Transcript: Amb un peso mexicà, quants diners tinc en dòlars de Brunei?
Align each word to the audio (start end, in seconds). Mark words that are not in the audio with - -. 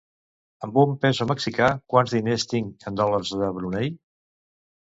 Amb 0.67 0.77
un 0.83 0.95
peso 1.03 1.27
mexicà, 1.33 1.69
quants 1.95 2.15
diners 2.17 2.47
tinc 2.55 2.89
en 2.93 3.01
dòlars 3.03 3.35
de 3.43 3.51
Brunei? 3.59 3.93